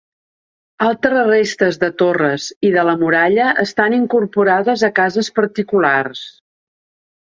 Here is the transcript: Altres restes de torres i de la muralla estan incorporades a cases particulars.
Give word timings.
Altres 0.85 1.21
restes 1.27 1.77
de 1.83 1.91
torres 2.03 2.49
i 2.69 2.73
de 2.79 2.87
la 2.89 2.97
muralla 3.03 3.53
estan 3.69 4.01
incorporades 4.01 4.89
a 4.91 4.93
cases 5.05 5.35
particulars. 5.41 6.29